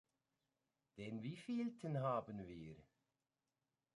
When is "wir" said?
2.47-2.75